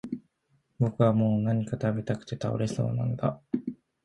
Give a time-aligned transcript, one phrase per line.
[0.79, 3.39] 僕はもう何か喰べたくて倒れそうなんだ